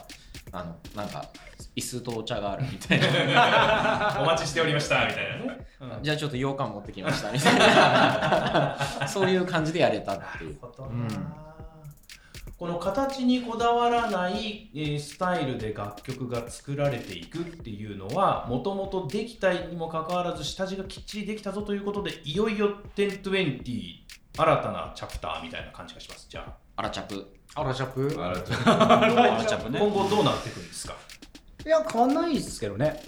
[0.53, 1.25] あのなんか
[1.75, 4.17] 椅子とお茶があるみたいな。
[4.23, 5.67] お待ちしておりましたみたいなね、
[6.03, 8.79] じゃあちょっと羊羹持ってきましたみたいな。
[9.09, 10.59] そういう感じでやれたっていう。
[10.61, 10.91] ほどな。
[10.91, 11.48] うん
[12.59, 23.93] この形にこだわらない、えースタイルで楽曲が作られていくっていうのはもともとできたにもかかわらず下地がきっちりできたぞということでいよいよ1020
[24.37, 26.27] 新たなチャプターみたいな感じがします。
[26.29, 27.27] じゃアラチャプ。
[27.55, 28.15] アラシャプ？
[28.23, 29.71] アラチャプ。
[29.71, 30.95] ね今後どうなっていくんですか？
[31.65, 33.01] いや変わんないですけどね。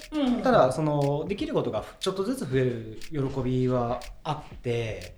[0.42, 5.16] ただそのできることがちょっとずつ増える喜びはあって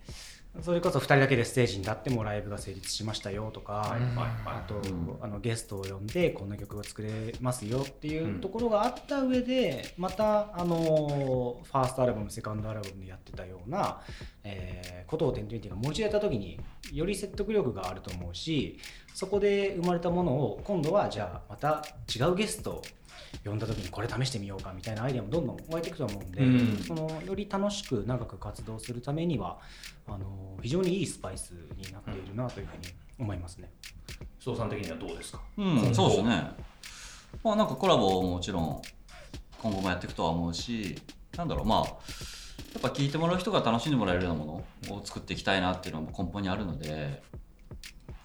[0.61, 3.97] それこそ2人だけでステージに立ってもライブが成立しましたよとか、
[4.45, 5.17] あと、うん。
[5.23, 14.03] あのゲストを呼んでこんな曲が作れますよっていうところがあった上で、またあのファーストアルバムセカンドアルバムでやってたような、
[14.45, 16.59] えーことを1020が持ち上げた時に
[16.91, 18.79] より説得力があると思うし
[19.15, 21.85] そこで生まれたものを今度はじゃあまた
[22.15, 22.83] 違うゲストを
[23.45, 26.77] 呼んだ時にこれ試してみようかみたいなアイデアもどんどん湧いていくと思うんで、うん。
[26.79, 29.59] そのより楽しく長く活動するためには
[30.07, 33.71] あの非常にいいスパイスになっているなというふうに思いますね。
[34.39, 35.41] 総さん的にはどうですか？
[35.57, 36.51] うん、そうですね。
[37.43, 38.83] まあなんかコラボももちろん
[39.63, 41.01] 今後もやっていくとは思うし、
[41.37, 41.85] なんだろう、まあ、や
[42.79, 47.23] っぱ聞いてもらう人が楽しんでもらえるようなものを作っていきたいなっていうのも根本にあるので、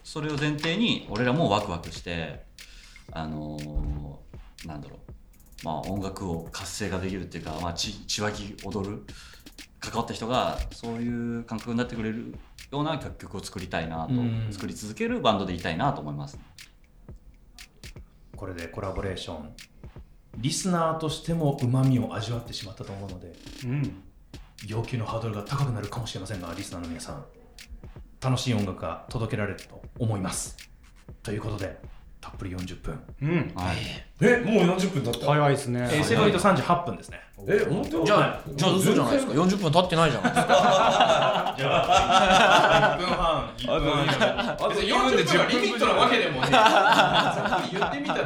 [0.04, 2.44] それを前提に俺らもワクワクして、
[3.12, 4.27] あのー
[4.66, 5.00] なんだろう、
[5.64, 9.04] まあ音楽を活性化できるっていうか、まあ血血湧き踊る、
[9.80, 12.36] 関わった人がそういう感覚になってくれる
[12.72, 14.48] ような楽曲を作りたいなと、うん。
[14.52, 16.38] 作り続けるバンドでいたいなと思います。
[18.36, 19.54] これでコラボレーション。
[20.38, 23.34] リスナーとしてもうまみを味わってしまったと思うので
[23.66, 24.04] うん。
[24.68, 27.26] 要求のハードルが高くなるかもしれませんがリスナーの皆さん。
[28.22, 30.58] 楽しい音楽が届けられると思います。
[31.24, 31.80] ということで
[32.20, 33.76] たっぷり40分、うん、はい。
[34.20, 35.28] えもう40分経った。
[35.28, 35.88] 早いですね。
[35.92, 37.20] えー、セブンイト38分ですね。
[37.48, 38.04] え本当？
[38.04, 39.34] じゃあじゃあ嘘じゃないですか。
[39.34, 41.56] 40分経ってないじゃないですか。
[41.58, 44.52] じゃあ 1分半1分半。
[44.52, 48.22] あと別に40分がリミットなわけでもねさっき言ってみたら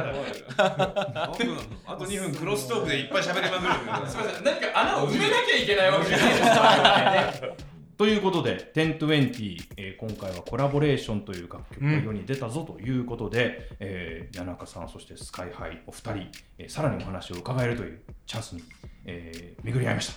[0.56, 2.34] あと2分。
[2.34, 4.10] クロストークでいっぱい喋りまくる。
[4.10, 4.44] すみません。
[4.44, 7.46] 何か穴を埋めなきゃいけないわけじゃないですか
[7.98, 16.12] ということで、1020、えー今回はコラボレーションという楽曲が世に出たぞということで、えー谷中さん、そしてスカイハイお二人、
[16.58, 18.62] えーさらにお話を伺えるというチャンスに、
[19.04, 20.14] えー巡り合いました。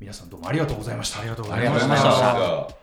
[0.00, 0.48] 皆さんどうも。
[0.48, 2.81] ありがとうございましたありがとうございました